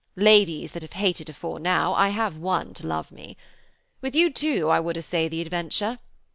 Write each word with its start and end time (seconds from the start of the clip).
Ladies 0.15 0.71
that 0.71 0.81
have 0.81 0.93
hated 0.93 1.29
afore 1.29 1.59
now, 1.59 1.93
I 1.93 2.09
have 2.09 2.35
won 2.35 2.73
to 2.73 2.87
love 2.87 3.11
me. 3.11 3.37
With 4.01 4.15
you, 4.15 4.31
too, 4.33 4.67
I 4.69 4.79
would 4.79 4.97
essay 4.97 5.27
the 5.29 5.41
adventure. 5.41 5.99